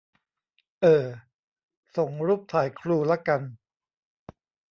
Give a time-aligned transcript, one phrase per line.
[0.81, 1.05] เอ่อ
[1.95, 3.41] ส่งรูปถ่ายครูละกัน!